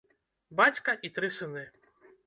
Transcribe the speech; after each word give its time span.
Бацька 0.61 0.97
і 1.09 1.13
тры 1.19 1.33
сыны. 1.39 1.69